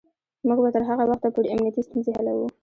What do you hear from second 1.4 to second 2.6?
امنیتی ستونزې حلوو.